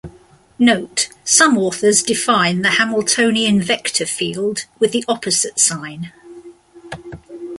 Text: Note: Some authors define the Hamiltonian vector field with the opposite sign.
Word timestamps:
Note: 0.57 1.09
Some 1.23 1.59
authors 1.59 2.01
define 2.01 2.63
the 2.63 2.69
Hamiltonian 2.71 3.61
vector 3.61 4.07
field 4.07 4.65
with 4.79 4.93
the 4.93 5.05
opposite 5.07 5.59
sign. 5.59 6.11